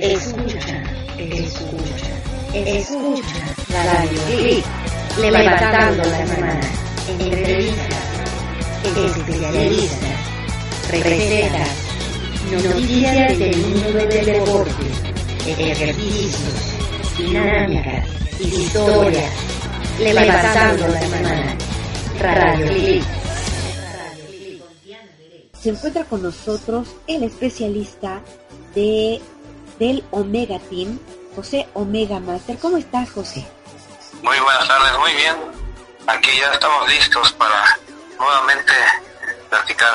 [0.00, 0.82] Escucha,
[1.18, 2.10] escucha,
[2.52, 4.64] escucha Radio Click,
[5.20, 6.60] levantando la semana,
[7.08, 7.94] entrevistas,
[8.84, 10.10] especialistas,
[10.90, 11.68] recetas,
[12.50, 14.86] noticias del mundo del deporte,
[15.46, 16.74] ejercicios,
[17.16, 18.08] dinámicas,
[18.40, 19.30] historias,
[20.00, 21.56] levantando la semana,
[22.18, 23.04] Radio Click.
[25.52, 28.20] Se encuentra con nosotros el especialista
[28.74, 29.20] de
[29.78, 30.98] del Omega Team,
[31.34, 32.58] José Omega Master.
[32.58, 33.46] ¿Cómo estás, José?
[34.22, 35.36] Muy buenas tardes, muy bien.
[36.06, 37.78] Aquí ya estamos listos para
[38.18, 38.72] nuevamente
[39.50, 39.92] platicar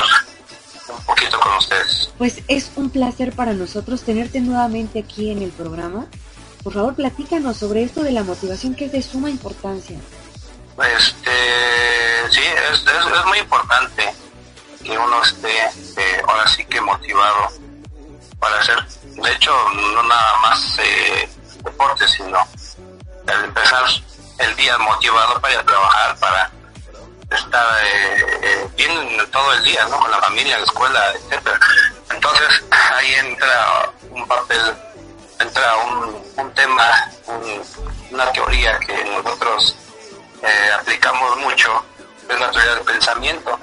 [0.89, 2.11] un poquito con ustedes.
[2.17, 6.07] Pues es un placer para nosotros tenerte nuevamente aquí en el programa.
[6.63, 9.97] Por favor, platícanos sobre esto de la motivación que es de suma importancia.
[10.97, 11.31] Este,
[12.29, 14.13] sí, es, es, muy importante
[14.83, 17.58] que uno esté eh, ahora sí que motivado
[18.39, 18.85] para hacer
[19.21, 21.29] de hecho, no nada más eh,
[21.63, 22.47] deporte, sino
[23.27, 23.83] el empezar
[24.39, 26.51] el día motivado para trabajar, para
[27.31, 28.91] estar eh, eh, bien
[29.31, 29.99] todo el día, ¿no?
[29.99, 31.59] Con la familia, la escuela, etcétera.
[32.11, 34.73] Entonces, ahí entra un papel,
[35.39, 37.11] entra un, un tema,
[38.09, 39.75] una teoría que nosotros
[40.41, 41.83] eh, aplicamos mucho,
[42.29, 43.59] es la teoría del pensamiento.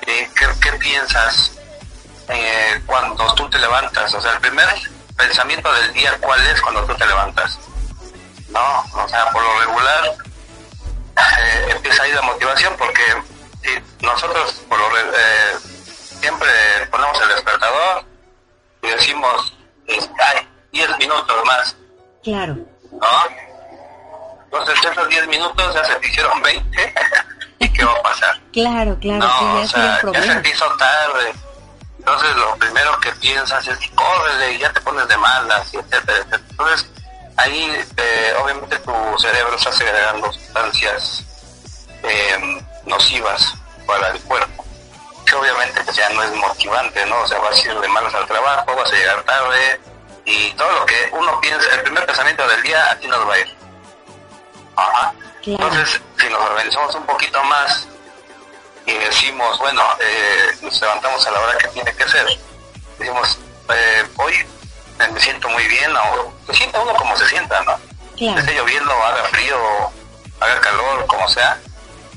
[0.00, 1.55] ¿Qué, ¿Qué piensas
[2.28, 4.12] eh, cuando tú te levantas.
[4.14, 4.68] O sea, el primer
[5.16, 7.58] pensamiento del día, ¿cuál es cuando tú te levantas?
[8.48, 10.16] No, o sea, por lo regular
[11.16, 13.02] eh, empieza ahí la motivación porque
[13.62, 15.58] si nosotros por lo, eh,
[16.20, 16.48] siempre
[16.90, 18.04] ponemos el despertador
[18.82, 19.56] y decimos,
[19.88, 21.76] hay 10 minutos más.
[22.22, 22.56] Claro.
[22.92, 23.46] ¿No?
[24.44, 26.94] Entonces esos 10 minutos ya se te hicieron 20
[27.58, 28.40] y qué va a pasar.
[28.52, 31.34] Claro, claro, no, o sea, ya se te hizo tarde
[32.06, 36.18] entonces lo primero que piensas es, córrele, y ya te pones de malas, y etcétera,
[36.18, 36.42] etcétera.
[36.50, 36.90] Entonces
[37.36, 41.24] ahí eh, obviamente tu cerebro está segregando sustancias
[42.04, 43.54] eh, nocivas
[43.88, 44.64] para el cuerpo,
[45.26, 47.20] que obviamente pues, ya no es motivante, ¿no?
[47.22, 49.80] O sea, vas a ir de malas al trabajo, vas a llegar tarde,
[50.24, 53.38] y todo lo que uno piensa, el primer pensamiento del día, así nos va a
[53.40, 53.56] ir.
[54.76, 55.12] Ajá.
[55.42, 57.88] Entonces, si nos organizamos un poquito más
[58.86, 62.26] y decimos, bueno, eh, nos levantamos a la hora que tiene que ser.
[62.98, 63.38] Decimos,
[63.74, 64.34] eh, hoy
[65.12, 67.78] me siento muy bien, o se sienta uno como se sienta, ¿no?
[68.16, 69.56] Esté lloviendo, haga frío,
[70.40, 71.58] haga calor, como sea.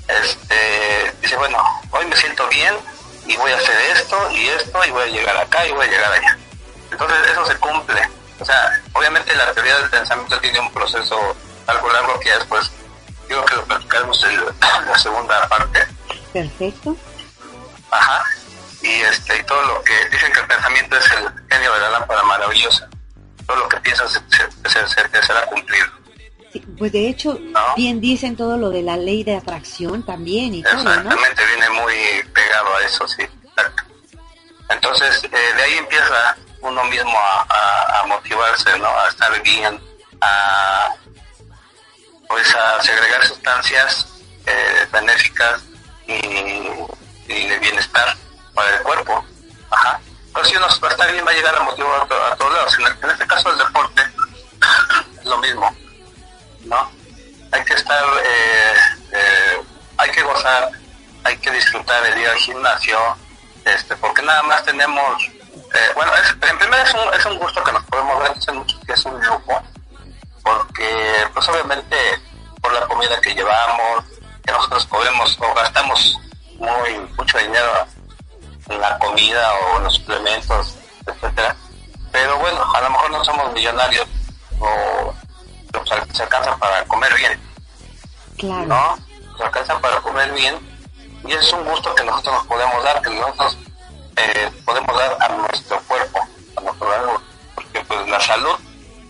[0.07, 1.57] Este, dice, bueno,
[1.91, 2.75] hoy me siento bien
[3.25, 5.89] y voy a hacer esto y esto y voy a llegar acá y voy a
[5.89, 6.37] llegar allá.
[6.91, 8.07] Entonces eso se cumple.
[8.39, 11.35] O sea, obviamente la teoría del pensamiento tiene un proceso
[11.67, 12.71] algo largo que después
[13.27, 14.45] digo que lo platicaremos en
[14.87, 15.98] la segunda parte
[16.33, 16.95] Perfecto.
[17.91, 18.23] Ajá.
[18.81, 21.89] Y este y todo lo que dicen que el pensamiento es el genio de la
[21.91, 22.87] lámpara maravillosa.
[23.45, 25.87] Todo lo que piensas se, se, se, será cumplido.
[26.77, 27.37] pues de hecho,
[27.75, 31.93] bien dicen todo lo de la ley de atracción también y todo, Exactamente, viene muy
[32.33, 33.23] pegado a eso, sí.
[34.69, 38.87] Entonces, eh, de ahí empieza uno mismo a, a, motivarse, ¿no?
[38.87, 39.79] A estar bien,
[40.21, 40.93] a,
[42.27, 44.07] pues a segregar sustancias
[44.45, 45.63] eh, benéficas
[46.09, 48.15] y, de bienestar
[48.53, 49.23] para el cuerpo.
[49.69, 49.99] Ajá.
[50.27, 52.77] Entonces, si uno va a estar bien, va a llegar a motivar a, todos lados.
[52.79, 54.01] En, este caso, el deporte
[55.19, 55.75] es lo mismo,
[56.65, 56.91] ¿no?
[57.51, 58.73] Hay que estar, eh,
[59.11, 59.61] eh,
[59.97, 60.71] hay que gozar,
[61.23, 62.99] hay que disfrutar el día al gimnasio,
[63.65, 67.71] este, porque nada más tenemos, eh, bueno, en primer es un, es un gusto que
[67.71, 68.23] nos podemos
[68.85, 69.63] que es un lujo,
[70.43, 71.95] porque pues obviamente
[72.61, 74.05] por la comida que llevamos,
[74.51, 76.17] nosotros podemos o gastamos
[76.57, 77.85] muy mucho dinero
[78.69, 81.55] en la comida o en los suplementos, etcétera.
[82.11, 84.07] Pero bueno, a lo mejor no somos millonarios
[84.59, 85.13] o
[86.13, 87.39] se alcanza para comer bien.
[88.37, 88.65] Claro.
[88.65, 88.97] ¿No?
[89.37, 90.57] Se alcanza para comer bien
[91.25, 93.57] y es un gusto que nosotros nos podemos dar, que nosotros
[94.15, 96.19] eh, podemos dar a nuestro cuerpo,
[96.55, 97.21] a nuestro cuerpo,
[97.55, 98.55] porque pues la salud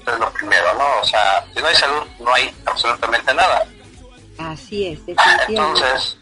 [0.05, 1.01] es lo primero, ¿no?
[1.01, 3.65] O sea, si no hay salud no hay absolutamente nada.
[4.39, 4.99] Así es,
[5.47, 6.17] Entonces,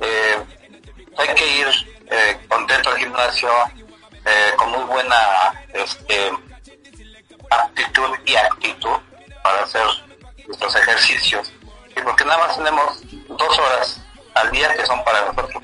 [0.00, 0.44] eh,
[1.16, 1.66] hay que ir
[2.10, 3.48] eh, contento al gimnasio,
[4.24, 6.32] eh, con muy buena este,
[7.50, 8.96] aptitud y actitud
[9.42, 9.86] para hacer
[10.48, 11.52] nuestros ejercicios.
[11.96, 14.00] Y porque nada más tenemos dos horas
[14.34, 15.62] al día que son para nosotros.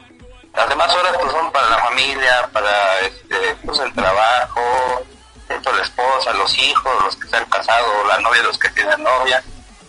[0.54, 5.04] Las demás horas pues son para la familia, para este, pues, el trabajo,
[5.48, 9.42] la esposa, los hijos, los que se han casado, la novia, los que tienen novia.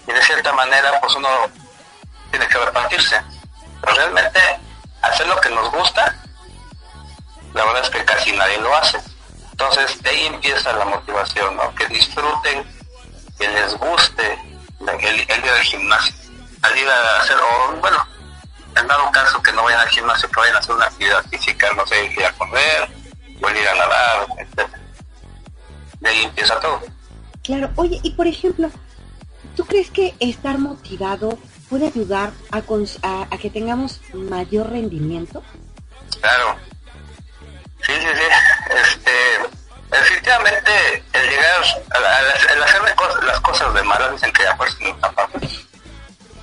[0.08, 1.30] Y de cierta manera pues uno
[2.32, 3.22] tiene que repartirse.
[3.82, 4.40] Pero realmente
[5.02, 6.16] hacer lo que nos gusta,
[7.54, 9.00] la verdad es que casi nadie lo hace.
[9.52, 11.74] Entonces, de ahí empieza la motivación, ¿no?
[11.76, 12.66] Que disfruten,
[13.38, 14.40] que les guste
[14.80, 16.16] el, el día gimnasio.
[16.62, 17.98] Al ir a hacer, o bueno,
[18.76, 21.72] en dado caso que no vayan al gimnasio, que vayan a hacer una actividad física,
[21.76, 22.90] no sé, ir a correr,
[23.42, 24.70] o ir a nadar, etc.
[26.00, 26.82] De ahí empieza todo.
[27.44, 28.70] Claro, oye, y por ejemplo,
[29.56, 31.38] ¿tú crees que estar motivado
[31.72, 35.42] puede ayudar a, a, que tengamos mayor rendimiento?
[36.20, 36.58] Claro.
[37.82, 38.28] Sí, sí, sí.
[38.76, 39.12] Este,
[39.90, 41.64] definitivamente, el llegar,
[41.96, 42.82] a, el hacer
[43.26, 44.78] las cosas de malas, dicen que ya pues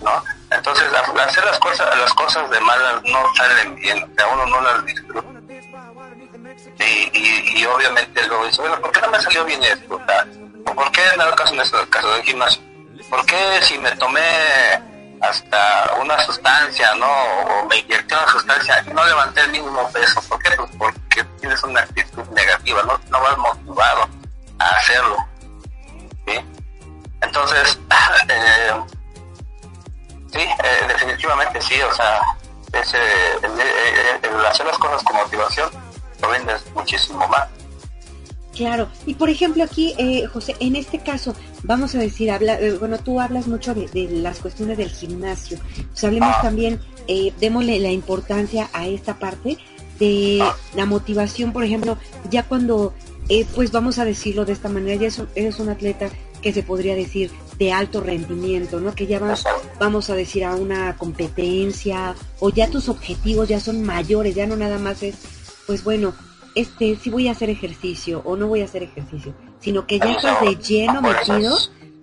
[0.01, 0.25] no.
[0.51, 4.85] Entonces, hacer las cosas, las cosas de malas no salen bien, a uno no las
[4.87, 5.29] disfruta.
[6.79, 9.95] Y, y, obviamente luego dice, bueno, ¿por qué no me salió bien esto?
[10.65, 12.63] O ¿Por qué en el caso, en este caso del gimnasio?
[13.11, 14.88] ¿Por qué si me tomé
[15.21, 17.07] hasta una sustancia, ¿no?
[17.07, 20.21] O me inyecté una sustancia y no levanté el mínimo peso?
[20.29, 20.51] ¿Por qué?
[20.57, 24.09] Pues porque tienes una actitud negativa, no, vas motivado
[24.59, 25.17] a hacerlo.
[26.27, 26.41] ¿sí?
[27.21, 27.79] Entonces,
[28.29, 28.73] eh,
[30.33, 32.21] Sí, eh, definitivamente sí, o sea,
[32.73, 32.99] ese,
[33.43, 35.71] el, hacer las cosas con motivación
[36.21, 37.49] lo vendes muchísimo más.
[38.55, 42.77] Claro, y por ejemplo aquí, eh, José, en este caso, vamos a decir, habla, eh,
[42.79, 45.59] bueno, tú hablas mucho de, las cuestiones del gimnasio,
[45.91, 46.43] pues hablemos ah.
[46.43, 49.59] también, eh, démosle la importancia a esta parte
[49.99, 50.55] de ah.
[50.75, 51.99] la motivación, por ejemplo,
[52.31, 52.95] ya cuando,
[53.55, 56.09] pues vamos a decirlo de esta manera, ya eres un atleta
[56.41, 58.95] que se podría decir de alto rendimiento, ¿no?
[58.95, 59.45] Que ya vas,
[59.79, 64.57] vamos a decir, a una competencia o ya tus objetivos ya son mayores, ya no
[64.57, 65.17] nada más es,
[65.67, 66.15] pues bueno,
[66.61, 70.11] este, si voy a hacer ejercicio o no voy a hacer ejercicio, sino que ya
[70.11, 71.57] estás de lleno metido,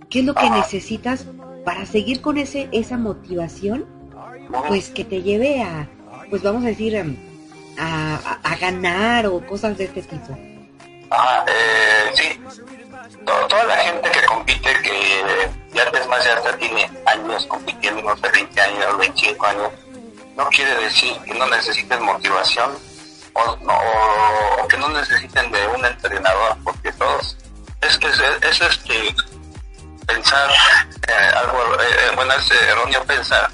[0.09, 1.25] ¿qué es lo que necesitas
[1.65, 3.85] para seguir con ese, esa motivación?
[4.67, 5.89] Pues que te lleve a,
[6.29, 6.95] pues vamos a decir,
[7.77, 10.37] a, a, ganar o cosas de este tipo.
[11.11, 12.39] Ah, eh, sí,
[13.25, 18.29] toda la gente que compite, que ya es más, ya tiene años compitiendo, no sé,
[18.31, 19.71] 20 años, 25 años,
[20.37, 22.71] no quiere decir que no necesiten motivación
[23.35, 27.37] o, que no necesiten de un entrenador, porque todos,
[27.81, 29.15] es que es, este,
[30.07, 30.49] pensar
[31.07, 33.49] eh, algo, eh, bueno, es erróneo pensar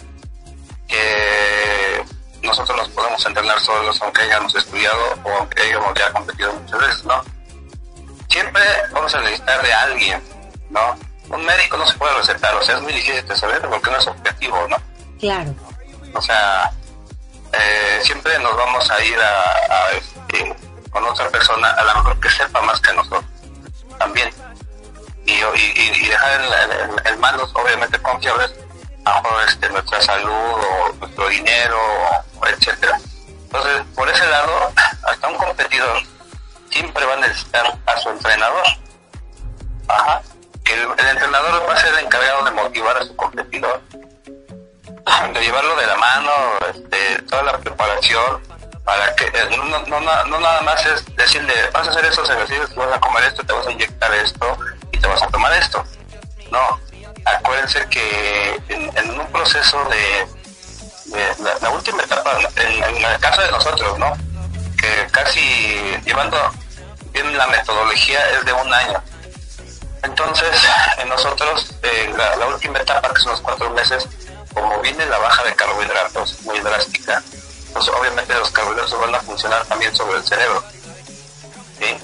[0.88, 2.04] que
[2.44, 7.06] nosotros nos podemos entrenar solos aunque hayamos estudiado o aunque hayamos ya competido muchas veces,
[7.06, 7.24] ¿no?
[8.32, 8.62] siempre
[8.94, 10.24] vamos a necesitar de alguien,
[10.70, 10.96] ¿no?
[11.30, 13.98] Un médico no se puede recetar, o sea, es muy difícil de saber porque no
[13.98, 14.78] es objetivo, ¿no?
[15.20, 15.54] Claro.
[16.14, 16.72] O sea,
[17.54, 20.56] eh, siempre nos vamos a ir a, este,
[20.90, 23.26] con otra persona, a lo mejor que sepa más que nosotros,
[23.98, 24.30] también.
[25.26, 26.42] Y, y, dejar
[27.06, 28.54] en, manos, obviamente, confiables,
[29.06, 31.80] a este, nuestra salud o nuestro dinero,
[32.48, 33.00] etcétera.
[33.44, 34.72] Entonces, por ese lado,
[35.04, 36.02] hasta un competidor
[36.70, 38.64] siempre va a necesitar a su entrenador.
[40.64, 43.82] Que el, entrenador va a ser el encargado de motivar a su competidor,
[45.34, 46.32] de llevarlo de la mano,
[46.74, 48.42] este, toda la preparación,
[48.84, 52.94] para que eh, no, no, nada más es decirle, vas a hacer esos ejercicios, vas
[52.94, 54.58] a comer esto, te vas a inyectar esto
[54.92, 55.84] y te vas a tomar esto.
[56.52, 56.80] No,
[57.26, 60.28] acuérdense que en, un proceso de,
[61.62, 64.14] la, última etapa, en, en, el caso de nosotros, ¿no?
[64.78, 66.38] Que casi llevando
[67.14, 69.02] bien la metodología es de un año.
[70.04, 70.50] Entonces,
[70.98, 74.08] en nosotros, eh, la, última etapa, que son los cuatro meses,
[74.54, 77.24] como viene la baja de carbohidratos muy drástica,
[77.74, 80.64] pues obviamente los carbohidratos van a funcionar también sobre el cerebro.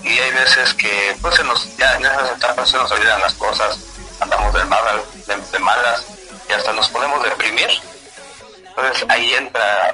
[0.04, 3.78] Y hay veces que, pues, se nos, en esas etapas se nos olvidan las cosas,
[4.20, 5.02] andamos de malas,
[5.52, 6.04] de, malas
[6.50, 7.70] y hasta nos podemos deprimir.
[8.70, 9.94] Entonces ahí entra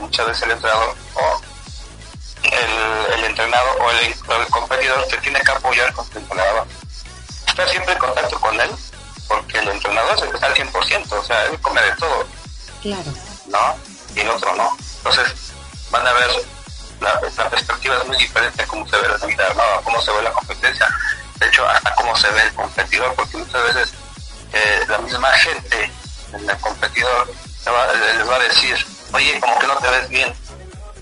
[0.00, 1.40] muchas veces el entrenador, o
[3.14, 6.66] el, entrenador o el, competidor se tiene que apoyar con el entrenador.
[7.46, 8.70] Estar siempre en contacto con él,
[9.28, 12.26] porque el entrenador se está al 100%, o sea, él come de todo.
[12.82, 13.12] Claro.
[13.46, 13.76] ¿No?
[14.14, 14.76] Y el otro no.
[14.98, 15.52] Entonces,
[15.90, 16.30] van a ver,
[17.00, 17.20] la,
[17.50, 19.62] perspectiva es muy diferente a cómo se ve la vida, ¿no?
[19.62, 20.88] A cómo se ve la competencia.
[21.38, 23.94] De hecho, a, cómo se ve el competidor, porque muchas veces
[24.52, 25.92] eh, la misma gente,
[26.32, 30.34] el competidor, les va a decir, oye, como que no te ves bien.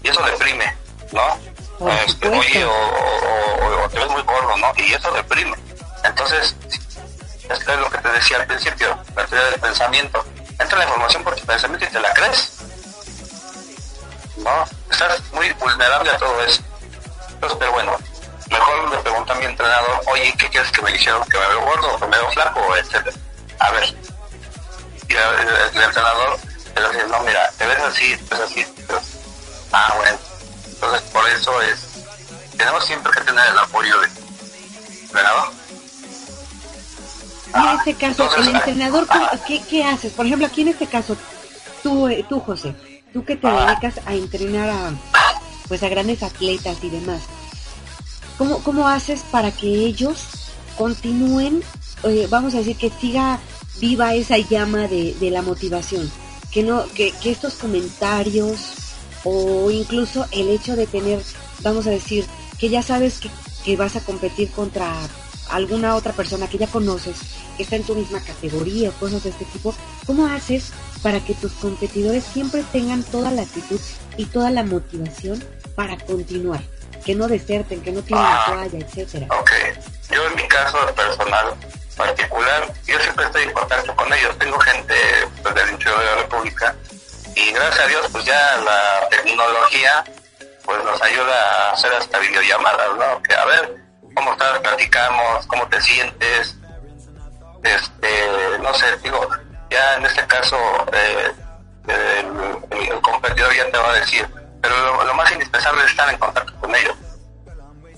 [0.03, 0.77] Y eso deprime
[1.13, 1.91] ¿no?
[2.07, 4.73] Este, oye, o, te ves muy gordo, ¿no?
[4.77, 5.57] Y eso deprime.
[6.05, 6.57] Entonces,
[7.49, 10.25] esto es lo que te decía al principio, la teoría del pensamiento.
[10.59, 12.53] Entra la información por tu pensamiento y te la crees.
[14.39, 14.65] ¿No?
[14.91, 16.63] Estás muy vulnerable a todo eso.
[17.31, 17.97] Entonces, pero bueno,
[18.51, 21.23] mejor le pregunto a mi entrenador, oye, ¿qué quieres que me dijeron?
[21.29, 22.77] ¿Que me veo gordo que me veo flaco?
[22.77, 23.17] Etcétera.
[23.59, 23.95] A ver.
[25.09, 26.39] Y el, entrenador
[26.75, 28.67] te dice, no, mira, te ves así, te ves así.
[29.73, 30.19] ah, bueno
[30.77, 31.87] entonces, por eso es
[32.57, 34.09] tenemos siempre que tener el apoyo de
[35.03, 35.53] entrenador.
[37.57, 39.07] En este caso, el entrenador,
[39.47, 40.13] ¿qué, ¿qué, haces?
[40.13, 41.17] Por ejemplo, aquí en este caso,
[41.83, 42.75] tú, eh, tú José,
[43.13, 44.93] tú que te dedicas a entrenar a,
[45.69, 47.23] pues a grandes atletas y demás,
[48.39, 50.25] ¿cómo, cómo haces para que ellos
[50.77, 51.63] continúen,
[52.05, 53.41] eh, vamos a decir, que siga
[53.79, 56.11] viva esa llama de, de la motivación?
[56.51, 58.77] Que, no, que, que estos comentarios
[59.25, 61.21] o incluso el hecho de tener,
[61.63, 62.25] vamos a decir,
[62.59, 63.31] que ya sabes que,
[63.65, 64.93] que vas a competir contra
[65.51, 67.17] alguna otra persona que ya conoces,
[67.57, 69.75] que está en tu misma categoría cosas de este tipo,
[70.07, 70.73] ¿cómo haces
[71.03, 73.81] para que tus competidores siempre tengan toda la actitud
[74.17, 75.43] y toda la motivación
[75.75, 76.61] para continuar?
[77.05, 79.27] Que no deserten, que no tiren la toalla, etcétera.
[79.31, 79.51] Ok,
[80.11, 81.55] yo en mi caso personal
[81.97, 84.37] particular, yo siempre estoy en contacto con ellos.
[84.39, 84.95] Tengo gente
[85.43, 86.77] pues, del interior de la República
[87.35, 90.05] y gracias a Dios pues ya la tecnología
[90.65, 93.23] pues nos ayuda a hacer hasta videollamadas, ¿no?
[93.23, 93.86] Que a ver,
[94.17, 96.57] cómo estás, platicamos, cómo te sientes,
[97.63, 99.29] este, no sé, digo,
[99.71, 100.57] ya en este caso
[100.93, 101.33] eh,
[101.87, 104.27] el, competidor ya te va a decir,
[104.63, 106.97] pero lo, más indispensable es estar en contacto con ellos,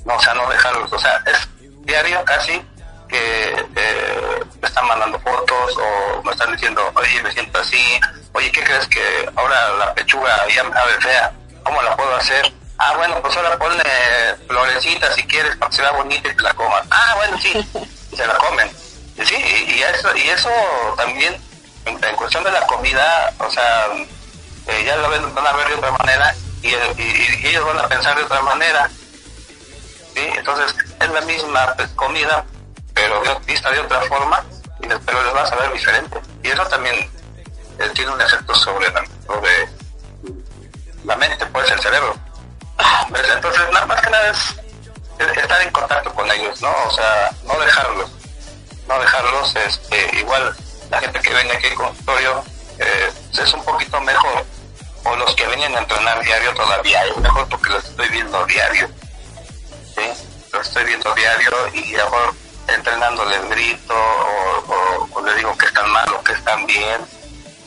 [0.04, 1.48] no, o sea, no dejarlos, o sea, es
[1.84, 2.60] diario casi
[3.08, 8.00] que eh, me están mandando fotos o me están diciendo, oye, me siento así,
[8.32, 11.32] oye, ¿qué crees que ahora la pechuga ya me sabe fea?
[11.62, 12.52] ¿Cómo la puedo hacer?
[12.78, 13.82] Ah, bueno, pues ahora ponle
[14.46, 16.86] florecita si quieres para que se vea bonita y te la comas.
[16.90, 17.52] Ah, bueno, sí,
[18.16, 18.70] se la comen.
[19.24, 20.48] Sí, y eso, y eso
[20.96, 21.36] también,
[21.86, 23.86] en, cuestión de la comida, o sea,
[24.68, 26.68] eh, ya lo van a ver de otra manera y,
[27.46, 28.88] ellos van a pensar de otra manera.
[30.14, 30.20] ¿sí?
[30.36, 32.44] Entonces, es la misma pues, comida,
[32.94, 34.44] pero vista de otra forma,
[34.80, 36.20] y pero les vas a ver diferente.
[36.44, 39.68] Y eso también eh, tiene un efecto sobre la, sobre
[41.04, 42.27] la mente, pues el cerebro.
[43.34, 44.54] Entonces, nada más que nada es
[45.36, 46.70] estar en contacto con ellos, ¿no?
[46.86, 48.10] O sea, no dejarlos,
[48.86, 50.54] no dejarlos, este, igual
[50.90, 52.44] la gente que venga aquí al consultorio
[52.78, 54.44] eh, es un poquito mejor,
[55.04, 58.88] o los que vienen a entrenar diario todavía es mejor porque los estoy viendo diario,
[59.94, 60.02] ¿sí?
[60.52, 62.34] Los estoy viendo diario y mejor
[62.68, 67.00] entrenando les grito o, o, les digo que están mal o que están bien.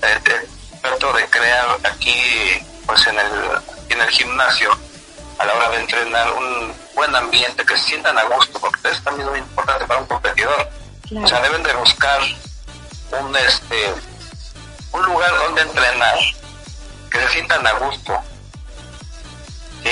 [0.02, 0.48] Este,
[0.82, 3.32] trato de crear aquí, pues en el,
[3.90, 4.78] en el gimnasio,
[5.42, 9.02] a la hora de entrenar un buen ambiente, que se sientan a gusto, porque eso
[9.04, 10.70] también es muy importante para un competidor.
[11.24, 12.22] O sea, deben de buscar
[13.20, 13.94] un este
[14.94, 16.18] un lugar donde entrenar,
[17.10, 18.20] que se sientan a gusto,
[19.84, 19.92] ¿sí?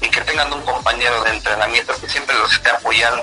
[0.00, 3.22] Y que tengan un compañero de entrenamiento que siempre los esté apoyando.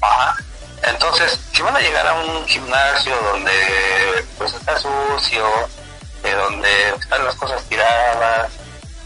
[0.00, 0.36] Ajá.
[0.82, 5.44] Entonces, si van a llegar a un gimnasio donde pues está sucio,
[6.22, 8.50] de donde están las cosas tiradas,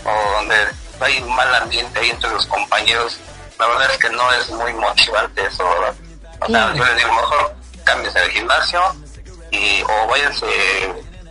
[0.05, 0.57] o donde
[1.01, 3.19] hay un mal ambiente ahí entre los compañeros,
[3.59, 5.65] la verdad es que no es muy motivante eso,
[6.41, 7.55] O sea, yo les digo, mejor
[7.85, 8.81] cámbiense de gimnasio
[9.51, 10.47] y, o váyanse,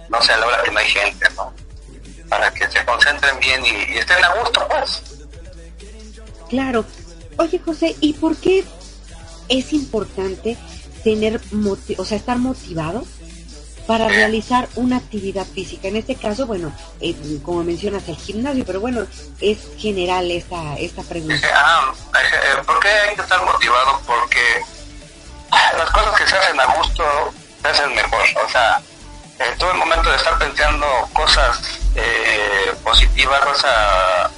[0.09, 1.53] no sé, a la hora que no hay gente, ¿no?
[2.27, 5.01] Para que se concentren bien y, estén a gusto, pues.
[6.49, 6.85] Claro.
[7.37, 8.65] Oye, José, ¿y por qué
[9.47, 10.57] es importante
[11.03, 11.41] tener,
[11.97, 13.05] o sea, estar motivado
[13.89, 15.87] para realizar una actividad física.
[15.87, 19.01] En este caso, bueno, eh, como mencionas, el gimnasio, pero bueno,
[19.41, 21.47] es general esta, esta pregunta.
[21.51, 21.91] Ah,
[22.21, 23.99] eh, ¿Por qué hay que estar motivado?
[24.05, 24.61] Porque
[25.75, 27.03] las cosas que se hacen a gusto
[27.63, 28.21] se hacen mejor.
[28.45, 28.79] O sea,
[29.39, 31.59] en todo el momento de estar pensando cosas
[31.95, 34.29] eh, positivas, vas a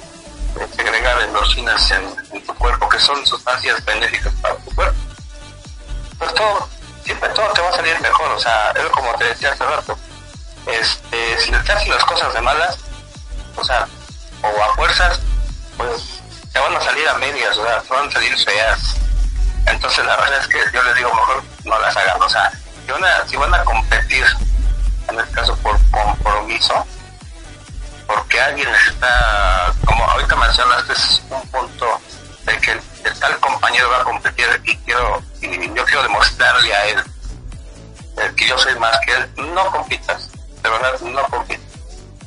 [0.74, 4.96] segregar endorfinas en, en tu cuerpo, que son sustancias benéficas para tu cuerpo.
[6.18, 9.52] Pues todo siempre todo te va a salir mejor, o sea, es como te decía
[9.52, 9.98] hace rato,
[10.66, 12.78] este, si te hacen las cosas de malas,
[13.56, 13.86] o sea,
[14.42, 15.20] o a fuerzas,
[15.76, 16.20] pues
[16.52, 18.96] te van a salir a medias, o sea, te van a salir feas.
[19.66, 22.50] Entonces la verdad es que yo les digo, mejor no las hagan, o sea,
[22.84, 24.24] si van a, si van a competir,
[25.08, 26.86] en este caso por compromiso,
[28.06, 32.00] porque alguien está, como ahorita mencionaste, es un punto
[32.44, 32.80] de que el
[33.10, 37.02] tal compañero va a competir y quiero y yo quiero demostrarle a él
[38.36, 40.30] que yo soy más que él, no compitas,
[40.62, 41.66] de verdad no compitas,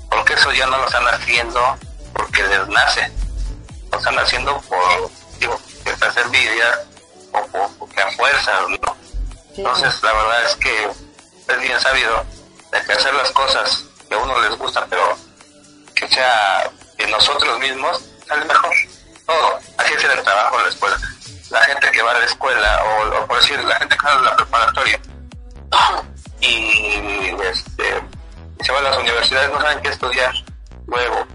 [0.10, 1.77] porque eso ya no lo están haciendo
[2.13, 3.12] porque les nace,
[3.91, 6.79] lo están haciendo por, digo, que estás envidia
[7.32, 8.96] o porque a fuerza, ¿no?
[9.55, 10.89] Entonces la verdad es que
[11.48, 12.25] es bien sabido
[12.72, 15.17] de que hacer las cosas que a uno les gusta, pero
[15.96, 18.74] que sea de nosotros mismos, sale mejor.
[19.25, 19.55] Todo,
[20.06, 20.98] es el trabajo en la escuela
[21.50, 24.22] la gente que va a la escuela, o, por decir, la gente que va a
[24.22, 25.00] la preparatoria,
[26.42, 28.04] y este,
[28.62, 30.34] se va a las universidades, no saben qué estudiar
[30.88, 31.26] luego.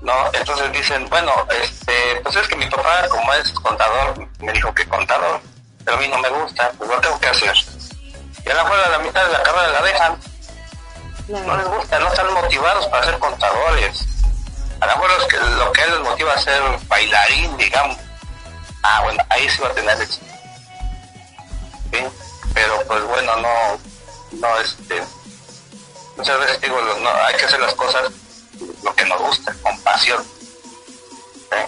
[0.00, 0.12] ¿no?
[0.34, 4.86] Entonces dicen, bueno, este, pues es que mi papá, como es contador, me dijo que
[4.86, 5.40] contador,
[5.84, 7.56] pero a mí no me gusta, pues lo tengo que hacer.
[8.44, 10.20] Y a lo mejor la mitad de la carrera la dejan.
[11.28, 14.13] No les gusta, no están motivados para ser contadores.
[14.84, 17.96] A lo mejor que, lo que les motiva a ser bailarín, digamos.
[18.82, 20.26] Ah, bueno, ahí sí va a tener éxito.
[22.52, 23.78] Pero pues bueno, no,
[24.32, 25.02] no, este,
[26.18, 28.10] muchas veces digo, no, hay que hacer las cosas
[28.82, 30.22] lo que nos gusta, con pasión.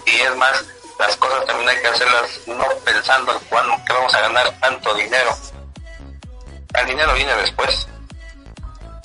[0.04, 0.62] Y es más,
[0.98, 4.94] las cosas también hay que hacerlas no pensando en cuándo que vamos a ganar tanto
[4.94, 5.34] dinero.
[6.74, 7.88] El dinero viene después.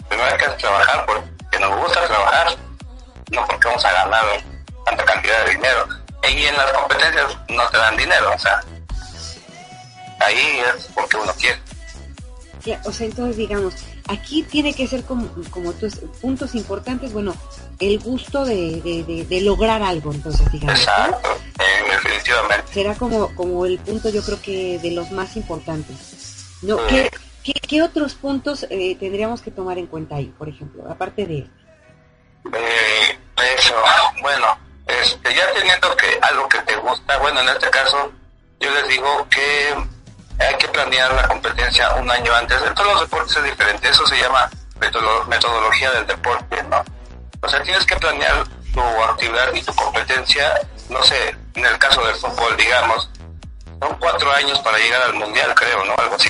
[0.09, 2.57] Primero hay que trabajar porque nos gusta trabajar,
[3.31, 4.25] no porque vamos a ganar
[4.85, 5.87] tanta cantidad de dinero.
[6.29, 8.63] Y en las competencias no te dan dinero, o sea,
[10.19, 11.59] ahí es porque uno quiere.
[12.85, 13.73] o sea, entonces digamos,
[14.07, 17.35] aquí tiene que ser como, como tus puntos importantes, bueno,
[17.79, 20.79] el gusto de, de, lograr algo, entonces, digamos.
[20.79, 22.73] Exacto, eh, definitivamente.
[22.73, 26.59] Será como, como el punto, yo creo que de los más importantes.
[26.61, 26.77] ¿No?
[26.87, 27.09] ¿Qué,
[27.67, 31.49] qué, otros puntos eh, tendríamos que tomar en cuenta ahí, por ejemplo, aparte de
[32.53, 33.75] eh, eso,
[34.21, 34.57] bueno,
[34.87, 38.11] este, ya teniendo que algo que te gusta, bueno, en este caso,
[38.59, 39.75] yo les digo que
[40.39, 42.61] hay que planear la competencia un año antes.
[42.61, 44.49] En todos los deportes es diferente, eso se llama
[45.27, 46.83] metodología del deporte, ¿no?
[47.41, 48.43] O sea, tienes que planear
[48.73, 50.53] tu actividad y tu competencia,
[50.89, 53.09] no sé, en el caso del fútbol, digamos,
[53.79, 55.95] son cuatro años para llegar al mundial, creo, ¿no?
[55.97, 56.29] Algo así.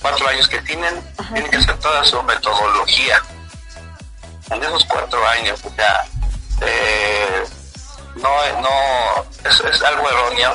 [0.00, 1.02] Cuatro años que tienen,
[1.32, 3.22] tienen que hacer toda su metodología.
[4.50, 6.04] En esos cuatro años, o sea,
[6.60, 7.44] eh,
[8.16, 10.54] no, no, es, es algo erróneo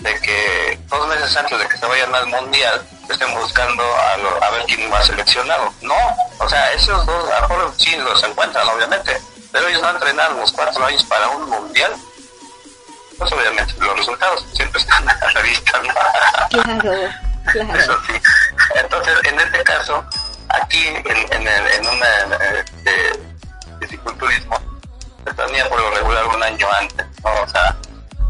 [0.00, 4.12] de que dos meses antes de que se vayan al mundial estén buscando a,
[4.46, 5.72] a ver quién va seleccionado.
[5.82, 5.96] No,
[6.38, 9.20] o sea, esos dos, a lo sí los encuentran, obviamente,
[9.52, 11.92] pero ellos no han entrenado los cuatro años para un mundial.
[13.18, 15.80] Pues obviamente los resultados siempre están a la vista.
[16.50, 16.80] Claro,
[17.52, 17.78] claro.
[17.78, 18.12] Eso sí.
[18.74, 20.04] Entonces, en este caso,
[20.48, 22.06] aquí en, en, en una
[22.84, 23.34] eh,
[25.24, 27.42] se planea por lo regular un año antes, ¿no?
[27.42, 27.76] O sea,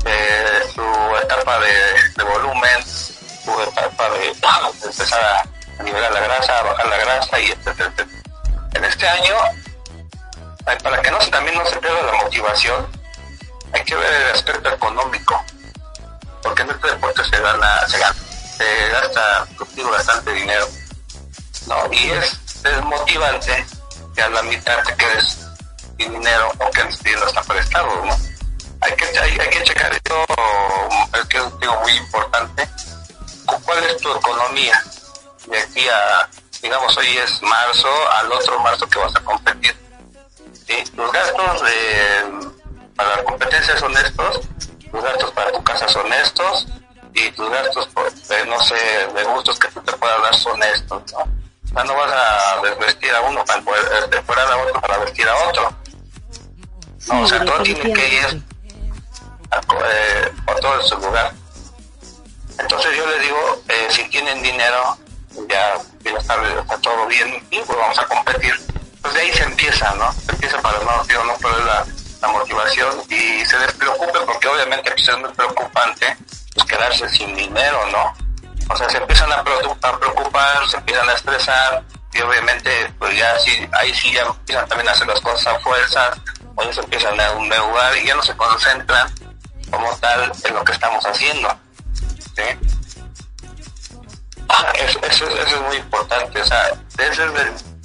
[0.07, 0.83] eh, su
[1.23, 4.29] etapa de, volumen, su etapa de,
[4.85, 5.45] empezar
[5.79, 7.93] a nivelar la grasa, a bajar la grasa y etcétera,
[8.75, 9.35] En este año
[10.65, 12.87] para que no también no se pierda la motivación,
[13.73, 15.45] hay que ver el aspecto económico,
[16.43, 18.15] porque en este deporte se gana, se gana,
[18.57, 19.47] se gasta
[19.91, 20.67] bastante dinero,
[21.67, 21.93] ¿no?
[21.93, 22.41] Y es,
[22.83, 23.67] motivante
[24.15, 25.44] que a la mitad te quedes
[25.99, 28.17] sin dinero que antes pidiendo hasta prestado, ¿no?
[28.81, 30.27] Hay que, hay, que checar esto,
[31.15, 32.69] es que es digo, muy importante,
[33.65, 34.83] cuál es tu economía
[35.47, 36.29] de aquí a,
[36.61, 39.75] digamos, hoy es marzo, al otro marzo que vas a competir
[40.97, 41.63] los gastos
[42.97, 44.41] para la competencia son estos,
[44.93, 46.67] los gastos para tu casa son estos,
[47.13, 47.89] y tus gastos,
[48.29, 48.75] de, no sé,
[49.15, 51.19] de gustos que tú te puedas dar son estos, ¿no?
[51.19, 55.29] O sea, no vas a vestir a uno para poder decorar a otro para vestir
[55.29, 55.77] a otro.
[57.09, 58.43] No, o sea, todo tiene que ir
[59.51, 61.33] a, eh, todo en su lugar.
[62.59, 64.99] Entonces yo les digo, eh, si tienen dinero,
[65.49, 68.55] ya, está, está todo bien y pues vamos a competir
[69.05, 70.11] pues de ahí se empieza, ¿no?
[70.13, 71.87] Se empieza para no, digo, no perder la,
[72.23, 76.17] la, motivación y se despreocupe porque obviamente pues, es muy preocupante
[76.55, 78.15] pues, quedarse sin dinero, ¿no?
[78.71, 83.69] O sea, se empiezan a, preocupar, se empiezan a estresar y obviamente pues ya sí,
[83.73, 86.17] ahí sí ya empiezan también a hacer las cosas a fuerzas,
[86.57, 89.13] o se empiezan a un lugar y ya no se concentran
[89.71, 91.49] como tal en lo que estamos haciendo.
[92.37, 92.43] ¿sí?
[94.75, 97.33] Eso, eso, es muy importante, o sea, desde el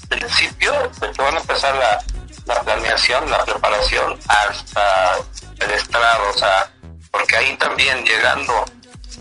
[0.10, 2.04] principio de que van a empezar la,
[2.46, 5.18] la planeación, la preparación hasta
[5.60, 6.72] el estrado, o sea,
[7.12, 8.66] porque ahí también llegando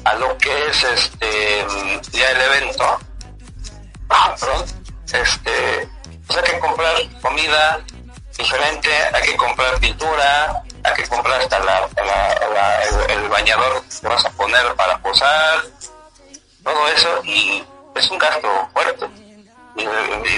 [0.05, 1.67] a lo que es este
[2.13, 2.99] ya el evento,
[4.11, 4.35] ah,
[5.05, 5.89] este,
[6.27, 7.81] pues hay que comprar comida
[8.39, 11.89] diferente, hay que comprar pintura, hay que comprar hasta la,
[13.09, 15.65] el, bañador que vas a poner para posar,
[16.63, 17.65] todo eso y
[17.97, 19.07] es un gasto fuerte
[19.77, 19.85] y,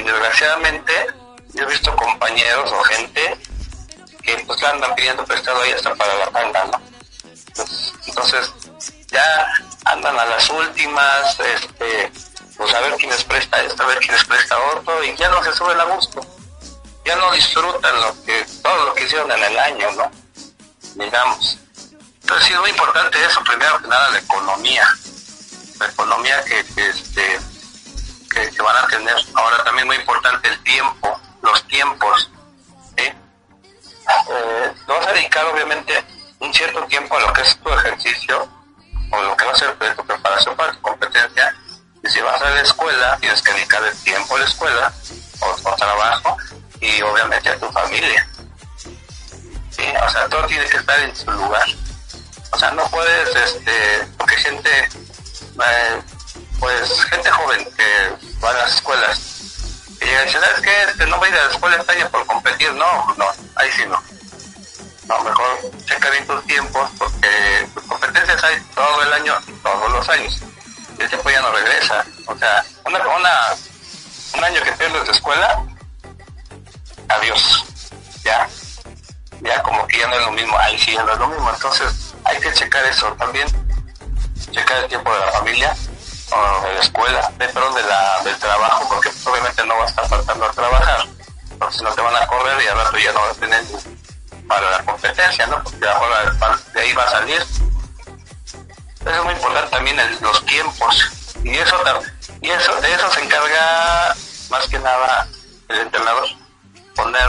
[0.02, 0.92] desgraciadamente
[1.52, 3.38] yo he visto compañeros o gente
[4.22, 6.80] que pues andan pidiendo prestado ahí hasta para la tanda, ¿no?
[8.06, 8.52] Entonces,
[9.08, 9.46] ya
[9.84, 12.12] andan a las últimas, este,
[12.56, 15.28] pues a ver quién les presta esto, a ver quién les presta otro, y ya
[15.30, 16.20] no se sube la gusto.
[17.10, 20.08] Ya no disfrutan lo que, todo lo que hicieron en el año, ¿no?
[20.94, 21.58] Digamos.
[22.20, 24.86] Entonces sí es muy importante eso, primero que nada la economía.
[25.80, 27.40] La economía que, que este,
[28.30, 29.16] que, van a tener.
[29.34, 32.30] Ahora también muy importante el tiempo, los tiempos.
[32.96, 33.12] eh,
[34.86, 36.04] vas a dedicar obviamente
[36.38, 38.48] un cierto tiempo a lo que es tu ejercicio
[39.10, 41.56] o lo que va a ser tu preparación para tu competencia.
[42.04, 44.92] Y si vas a la escuela, tienes que dedicar el tiempo a la escuela
[45.40, 46.36] o, trabajo
[46.80, 48.28] y obviamente a tu familia.
[49.70, 49.82] ¿Sí?
[50.04, 51.68] O sea, todo tiene que estar en su lugar.
[52.52, 56.02] O sea, no puedes, este, porque gente, eh,
[56.58, 59.30] pues gente joven que va a las escuelas
[60.00, 60.82] y llega y dice, ¿sabes qué?
[60.82, 62.72] Este, no voy a ir a la escuela este año por competir.
[62.72, 64.02] No, no, ahí sí no.
[65.06, 70.08] No, mejor checa bien tus tiempos porque tus competencias hay todo el año, todos los
[70.08, 70.40] años.
[70.98, 72.04] Y el tiempo ya no regresa.
[72.26, 73.54] O sea, una, una,
[74.34, 75.64] un año que pierdes de escuela,
[77.16, 77.64] adiós.
[78.24, 78.48] Ya.
[79.42, 80.58] Ya como que ya no es lo mismo.
[80.58, 81.50] Ahí sí no es lo mismo.
[81.50, 83.48] Entonces, hay que checar eso también,
[84.52, 85.76] checar el tiempo de la familia,
[86.32, 90.08] o de la escuela, de, de la, del trabajo, porque obviamente no va a estar
[90.08, 91.08] faltando a trabajar,
[91.58, 93.64] porque si no te van a correr y al rato ya no vas a tener
[94.46, 95.62] para la competencia, ¿no?
[95.62, 96.32] Porque ahora
[96.74, 97.44] de ahí va a salir.
[99.06, 101.10] Es muy importante también los tiempos,
[101.42, 101.76] y eso,
[102.42, 104.14] y eso, de eso se encarga
[104.50, 105.26] más que nada
[105.68, 106.28] el entrenador,
[106.94, 107.28] poner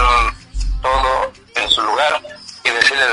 [0.82, 2.22] todo en su lugar
[2.64, 3.06] y decirle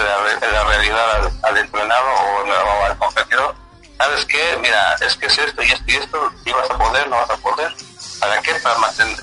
[0.52, 3.54] la, realidad al, entrenado o, al competidor,
[3.96, 4.58] ¿sabes qué?
[4.60, 7.30] Mira, es que es esto y esto y esto, y vas a poder, no vas
[7.30, 7.74] a poder.
[8.20, 8.54] ¿Para qué?
[8.56, 8.76] Para,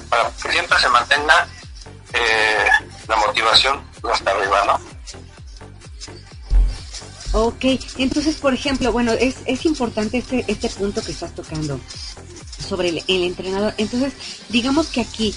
[0.09, 1.47] para que siempre se mantenga
[2.13, 2.69] eh,
[3.07, 4.95] la motivación hasta arriba, ¿no?
[7.37, 7.65] Ok,
[7.97, 11.79] entonces, por ejemplo, bueno, es, es importante este, este punto que estás tocando
[12.65, 13.73] sobre el, entrenador.
[13.77, 14.13] Entonces,
[14.47, 15.35] digamos que aquí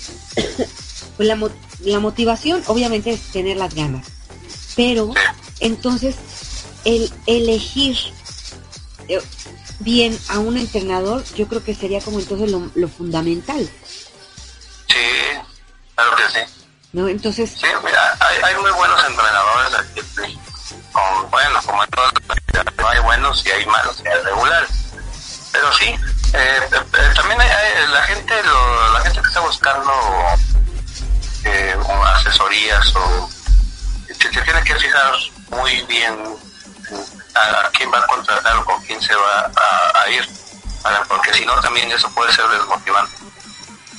[1.26, 1.38] la,
[1.80, 4.06] la motivación obviamente es tener las ganas
[4.78, 5.12] pero
[5.58, 6.14] entonces,
[6.84, 7.98] el elegir
[9.08, 9.20] eh,
[9.80, 13.68] bien a un entrenador, yo creo que sería como entonces lo, fundamental.
[14.86, 14.96] Sí,
[15.96, 16.70] claro que sí.
[16.92, 17.08] ¿No?
[17.08, 17.50] Entonces...
[17.50, 20.38] Sí, mira, hay, hay muy buenos entrenadores aquí,
[21.28, 22.12] bueno, como en todas
[22.76, 24.70] no hay buenos y hay malos y hay regulares.
[25.50, 29.92] Pero sí, eh, eh, también hay, la gente lo, la gente que está buscando
[32.14, 33.30] asesorías o
[34.06, 35.14] se, tiene que fijar
[35.50, 36.16] muy bien
[37.34, 39.50] a, quién va a contratar o con quién se va
[39.94, 40.28] a, ir,
[41.08, 43.16] porque si no también eso puede ser desmotivante.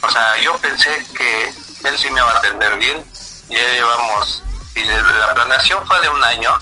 [0.01, 3.03] O sea, yo pensé que él sí me va a atender bien,
[3.49, 4.43] ya llevamos,
[4.75, 6.57] y la planeación fue de un año,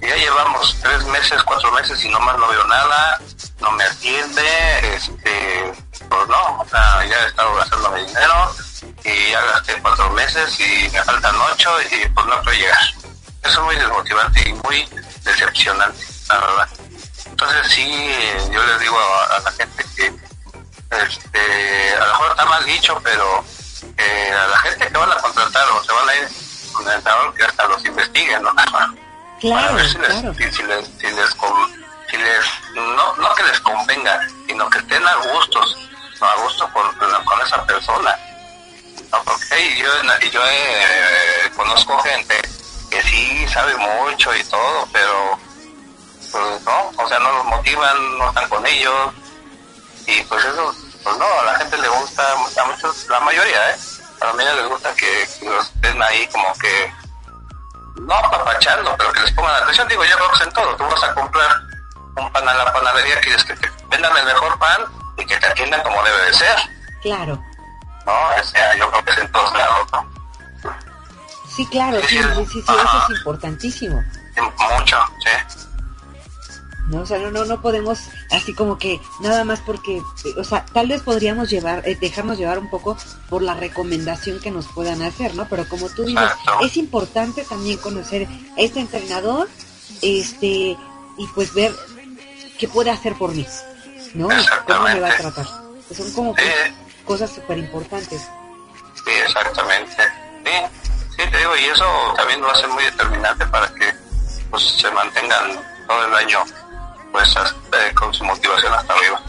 [0.00, 3.20] ya llevamos tres meses, cuatro meses y nomás no veo nada,
[3.60, 5.72] no me atiende, este,
[6.08, 8.54] pues no, o sea, ya he estado gastando mi dinero,
[9.04, 12.94] y ya gasté cuatro meses y me faltan ocho y pues no puedo llegar.
[13.42, 14.88] Eso es muy desmotivante y muy
[15.24, 16.68] decepcionante, la verdad.
[17.26, 18.14] Entonces sí,
[18.52, 20.06] yo les digo a, la gente que
[21.04, 23.44] este, a lo mejor está mal dicho, pero
[23.96, 26.28] eh, a la gente que van a contratar o se van a ir
[26.72, 28.54] con el entrenador que hasta los investiguen, ¿no?
[29.40, 30.14] Claro, si les,
[30.54, 31.36] si, les, si les,
[32.10, 35.90] si les no, no que les convenga, sino que estén a gustos,
[36.20, 38.16] a gusto con, con esa persona
[39.20, 39.88] porque yo,
[40.30, 42.40] yo eh, conozco gente
[42.90, 45.38] que sí sabe mucho y todo, pero
[46.30, 49.12] pues no, o sea, no los motivan, no están con ellos
[50.06, 53.76] y pues eso, pues no, a la gente le gusta, a muchos, la mayoría, ¿eh?
[54.20, 56.92] A la mayoría les gusta que, los estén ahí como que,
[58.00, 59.88] no apapachando, pero que les pongan atención.
[59.88, 61.60] Digo, ya vamos en todo, tú vas a comprar
[62.16, 64.84] un pan a la panadería, quieres que te vendan el mejor pan
[65.18, 66.56] y que te atiendan como debe de ser.
[67.02, 67.51] Claro.
[68.06, 68.12] ¿No?
[68.12, 70.22] O sea, yo creo que es en todos lados, ¿no?
[71.48, 74.02] Sí, claro, sí, sí, sí, eso es importantísimo.
[74.78, 75.62] Mucho, sí.
[76.88, 80.02] No, o sea, no, no, no podemos así como que nada más porque,
[80.36, 82.96] o sea, tal vez podríamos llevar, eh, dejarnos llevar un poco
[83.28, 85.46] por la recomendación que nos puedan hacer, ¿no?
[85.48, 86.30] Pero como tú dices,
[86.62, 89.48] es importante también conocer a este entrenador,
[90.02, 90.76] este,
[91.18, 91.72] y pues ver
[92.58, 93.46] qué puede hacer por mí,
[94.14, 94.28] ¿no?
[94.66, 95.46] ¿Cómo me va a tratar?
[95.94, 96.42] son como que
[97.04, 98.28] cosas súper importantes.
[99.04, 100.02] Sí, exactamente.
[100.44, 100.52] Sí,
[101.16, 101.84] sí, te digo, y eso
[102.16, 103.92] también va a ser muy determinante para que
[104.50, 106.44] pues, se mantengan todo el año
[107.12, 109.22] pues eh, con su motivación hasta arriba.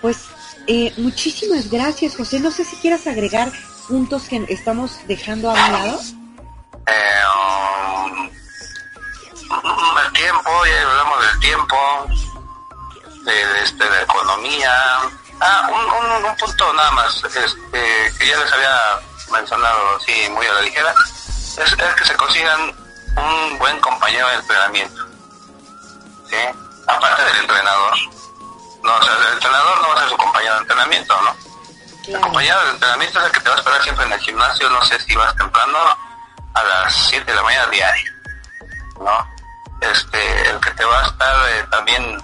[0.00, 0.28] Pues
[0.68, 2.40] eh, muchísimas gracias, José.
[2.40, 3.50] No sé si quieras agregar
[3.88, 6.00] puntos que estamos dejando a un lado.
[6.86, 7.22] Eh,
[8.08, 8.30] um,
[10.06, 11.76] el tiempo, ya hablamos del tiempo,
[13.24, 14.72] de, este, de economía,
[15.40, 20.52] Ah, un, un, punto nada más, este, que ya les había mencionado así muy a
[20.54, 20.94] la ligera,
[21.58, 22.74] es, que se consigan
[23.16, 25.06] un buen compañero de entrenamiento.
[26.28, 26.36] ¿sí?
[26.86, 27.98] Aparte del entrenador.
[28.82, 31.36] No, o sea, el entrenador no va a ser su compañero de entrenamiento, ¿no?
[32.06, 34.70] El compañero de entrenamiento es el que te va a esperar siempre en el gimnasio,
[34.70, 35.78] no sé si vas temprano,
[36.54, 38.14] a las 7 de la mañana diaria,
[39.00, 39.36] ¿no?
[39.80, 42.22] Este, el que te va a estar eh, también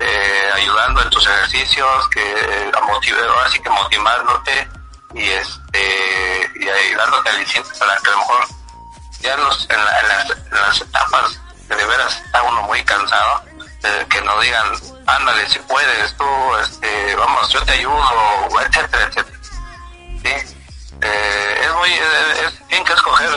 [0.00, 4.68] eh, ayudando en tus ejercicios, que a motivar, así que motivándote
[5.14, 8.46] y este y ayudándote aliciente para que a lo mejor
[9.20, 13.42] ya en, los, en, las, en, las, etapas de veras está uno muy cansado,
[13.82, 14.72] eh, que nos digan,
[15.06, 16.24] ándale, si puedes, tú,
[16.62, 19.38] este, vamos, yo te ayudo, etcétera, etcétera.
[20.22, 20.56] ¿Sí?
[21.00, 23.30] Eh, es muy, es, tienen que escoger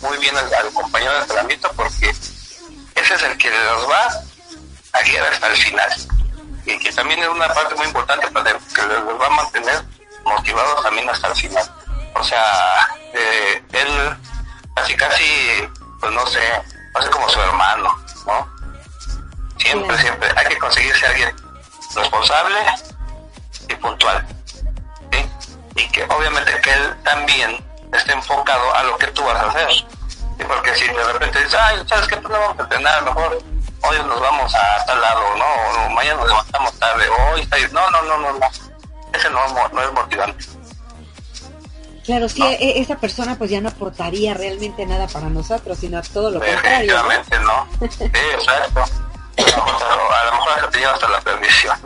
[0.00, 4.22] muy bien al, al compañero de entrenamiento porque ese es el que los va
[4.92, 5.90] a guiar hasta el final.
[6.64, 9.84] Y que también es una parte muy importante para que los va a mantener
[10.24, 11.70] motivados también hasta el final.
[12.14, 14.16] O sea, eh, él
[14.74, 15.68] casi casi,
[16.00, 16.40] pues no sé,
[16.96, 18.52] va como su hermano, ¿no?
[19.58, 20.28] Siempre, siempre.
[20.36, 21.36] Hay que conseguirse a alguien
[21.94, 22.58] responsable
[23.68, 24.26] y puntual.
[25.12, 25.30] ¿sí?
[25.76, 29.70] Y que obviamente que él también esté enfocado a lo que tú vas a hacer.
[29.72, 30.44] ¿sí?
[30.46, 32.16] Porque si de repente dices, ay, ¿sabes qué?
[32.16, 33.51] Pues no vamos a entrenar, mejor
[33.82, 35.86] hoy nos vamos a tal lado, ¿no?
[35.86, 37.56] O mañana nos levantamos tarde, hoy está...
[37.72, 38.46] No, no, no, no, no.
[39.12, 40.44] Ese no, no es motivante.
[42.04, 46.30] Claro, sí, e, esa persona pues ya no aportaría realmente nada para nosotros, sino todo
[46.30, 46.96] lo contrario.
[46.96, 47.68] Efectivamente, ¿no?
[47.90, 48.80] Sí, exacto.
[49.38, 51.76] A lo mejor te lleva hasta la perdición.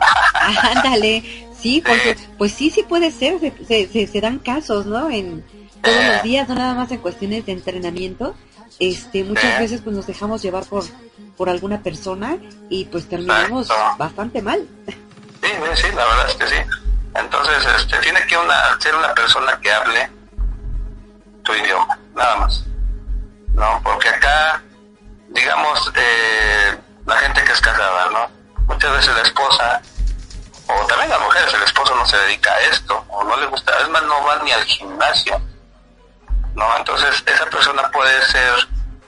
[0.63, 5.09] Ándale, sí, porque, pues sí, sí puede ser, se, se, se, dan casos, ¿no?
[5.09, 5.45] En
[5.81, 8.35] todos los días, no nada más en cuestiones de entrenamiento,
[8.79, 10.83] este, muchas veces pues nos dejamos llevar por,
[11.37, 12.37] por alguna persona
[12.69, 14.67] y pues terminamos bastante mal.
[14.87, 16.55] Sí, sí, la verdad es que sí.
[17.13, 20.09] Entonces, este, tiene que una, ser una persona que hable
[21.43, 22.63] tu idioma, nada más.
[23.53, 24.61] No, porque acá,
[25.29, 28.29] digamos, eh, la gente que es casada, ¿no?
[28.67, 29.81] Muchas veces la esposa,
[30.67, 33.71] o también las mujeres, el esposo no se dedica a esto, o no le gusta,
[33.81, 35.41] es más, no va ni al gimnasio,
[36.53, 36.77] ¿no?
[36.77, 38.53] Entonces, esa persona puede ser,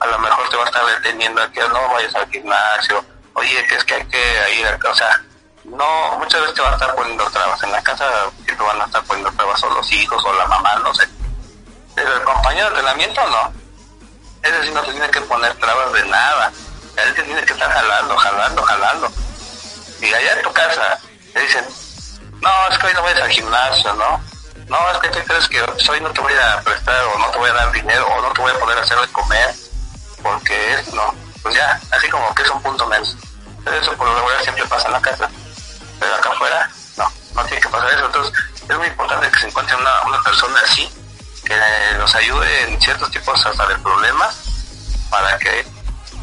[0.00, 3.64] a lo mejor te va a estar deteniendo a que no vayas al gimnasio, oye,
[3.66, 5.22] que es que hay que ir o sea,
[5.64, 7.62] no, muchas veces te van a estar poniendo trabas.
[7.62, 8.06] En la casa
[8.46, 11.06] que te van a estar poniendo trabas o los hijos o la mamá, no sé.
[11.94, 13.52] Pero el compañero de entrenamiento no.
[14.42, 16.50] Ese sí no te tiene que poner trabas de nada.
[16.96, 19.12] Él te tiene que estar jalando, jalando, jalando.
[20.00, 20.98] Y allá en tu casa
[21.34, 21.64] te dicen,
[22.40, 24.20] no, es que hoy no vayas al gimnasio, ¿no?
[24.66, 25.60] No, es que tú crees que
[25.90, 28.32] hoy no te voy a prestar o no te voy a dar dinero o no
[28.32, 29.54] te voy a poder hacer de comer
[30.22, 31.14] porque no.
[31.42, 33.16] Pues ya, así como que es un punto menos.
[33.80, 35.30] Eso por lo regular siempre pasa en la casa
[36.00, 37.04] pero acá afuera no,
[37.36, 38.06] no tiene que pasar eso.
[38.06, 38.32] Entonces
[38.68, 40.88] es muy importante que se encuentre una, una persona así,
[41.44, 41.54] que
[41.98, 45.64] nos ayude en ciertos tipos hasta de problemas, para que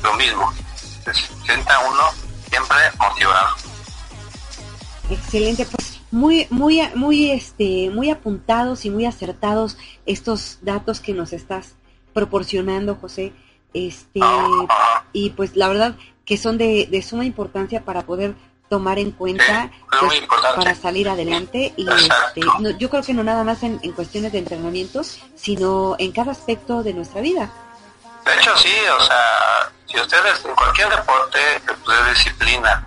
[0.02, 0.52] lo mismo,
[1.06, 1.14] se
[1.46, 2.04] sienta uno
[2.50, 3.56] siempre motivado.
[5.10, 11.32] Excelente, pues muy, muy, muy, este, muy apuntados y muy acertados estos datos que nos
[11.34, 11.76] estás
[12.14, 13.34] proporcionando, José.
[13.78, 14.20] Este,
[15.14, 18.34] y pues la verdad que son de, de suma importancia para poder
[18.70, 20.22] tomar en cuenta pues,
[20.56, 22.42] para salir adelante y este,
[22.78, 25.02] yo creo que no nada más en, cuestiones de entrenamiento,
[25.36, 27.50] sino en cada aspecto de nuestra vida.
[28.26, 32.86] De hecho sí, o sea, si ustedes en cualquier deporte de disciplina,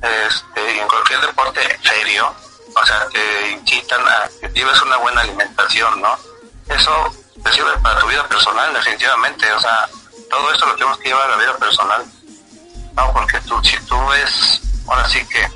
[0.00, 2.32] este, en cualquier deporte serio,
[2.74, 6.16] o sea, te incitan a que lleves una buena alimentación, ¿no?
[6.68, 6.92] Eso
[7.42, 9.88] te sirve para tu vida personal, definitivamente, o sea,
[10.32, 12.06] todo eso lo tenemos que llevar a la vida personal,
[12.96, 13.12] ¿no?
[13.12, 15.46] Porque tú, si tú ves ahora sí que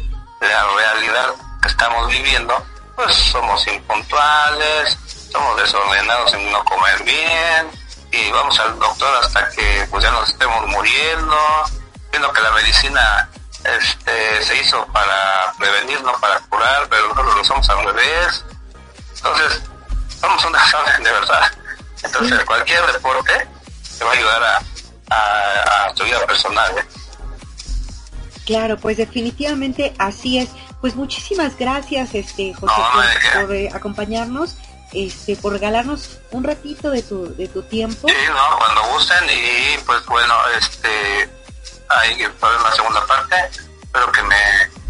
[0.47, 2.63] la realidad que estamos viviendo,
[2.95, 4.99] pues somos impuntuales,
[5.33, 7.71] somos desordenados en no comer bien
[8.13, 11.39] y vamos al doctor hasta que pues ya nos estemos muriendo,
[12.11, 13.31] viendo que la medicina
[13.65, 18.45] este, se hizo para prevenir, no para curar, pero nosotros lo somos al revés.
[19.17, 19.63] Entonces,
[20.21, 21.51] somos un desorden de verdad.
[22.03, 23.56] Entonces, cualquier deporte
[23.99, 24.63] te va a ayudar a,
[25.11, 26.71] a, a tu vida personal.
[26.79, 26.85] ¿eh?
[28.45, 30.51] Claro, pues definitivamente así es.
[30.81, 32.75] Pues muchísimas gracias, este José,
[33.35, 34.57] por, eh, acompañarnos,
[34.93, 38.09] este, por regalarnos un ratito de tu, de tu tiempo.
[38.09, 41.29] Sí, no, cuando gusten y pues bueno, este,
[41.89, 43.35] hay para la segunda parte,
[43.83, 44.37] espero que me,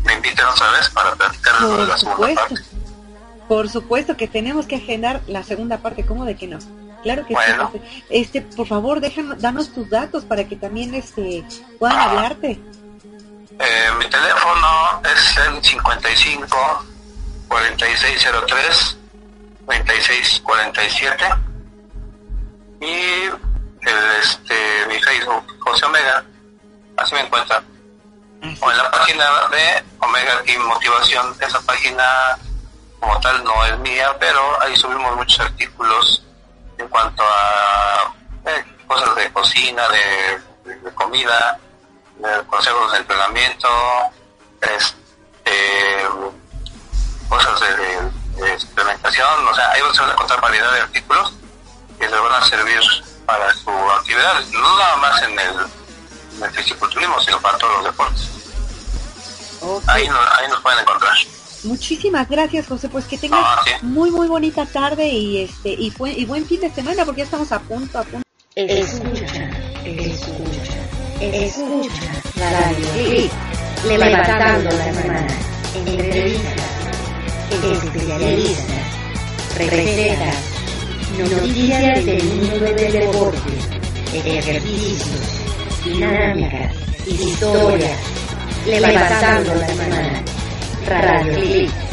[0.05, 2.55] me inviten otra vez para platicar de la segunda parte.
[3.49, 6.59] Por supuesto que tenemos que agendar la segunda parte, ¿cómo de que no?
[7.03, 7.81] Claro que sí.
[8.11, 11.45] Este, por favor, déjanos, danos tus datos para que también este
[11.79, 12.61] puedan hablarte.
[13.59, 16.87] Eh, mi teléfono es el 55
[17.49, 18.99] 4603
[19.65, 21.25] 4647
[22.81, 24.55] y el, este,
[24.89, 26.25] mi Facebook José Omega,
[26.97, 27.65] así me encuentran.
[28.61, 32.39] O en la página de Omega Team Motivación, esa página
[33.01, 36.26] como tal no es mía, pero ahí subimos muchos artículos
[36.79, 38.13] en cuanto a
[38.47, 41.59] eh, cosas de cocina, de, de comida,
[42.17, 43.69] de consejos de entrenamiento,
[44.61, 46.07] este,
[47.29, 51.33] cosas de, de, suplementación, o sea, ahí van a encontrar variedad de artículos
[51.99, 52.81] que les van a servir
[53.25, 55.67] para su actividad, no nada más en el,
[56.37, 58.31] en el fisiculturismo, sino para todos los deportes.
[59.89, 61.17] Ahí, nos, ahí nos pueden encontrar.
[61.67, 62.89] Muchísimas gracias, José.
[62.89, 63.87] Pues que tengas Ah, sí.
[63.87, 67.25] muy muy bonita tarde y este y, buen- y buen fin de semana porque ya
[67.25, 68.23] estamos a punto a punto.
[68.55, 69.51] Escucha,
[69.85, 70.79] escucha,
[71.21, 73.29] escucha Radio
[73.87, 75.27] levantando la mano,
[75.75, 76.55] entrevistas,
[77.51, 78.67] especialistas,
[79.59, 80.37] recetas,
[81.19, 83.53] noticias del mundo del deporte,
[84.15, 85.21] ejercicios,
[85.85, 86.75] dinámicas,
[87.07, 87.99] historias,
[88.67, 90.23] levantando la mano,
[90.89, 91.86] Radio.